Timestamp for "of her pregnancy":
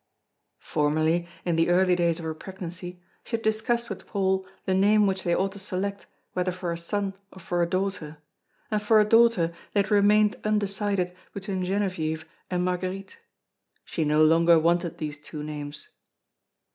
2.17-3.03